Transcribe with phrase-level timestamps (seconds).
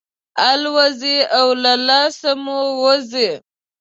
[0.51, 3.29] الوزي او له لاسه مو وځي.